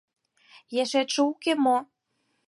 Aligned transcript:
—Ешетше 0.81 1.19
уке 1.31 1.53
мо? 1.63 1.77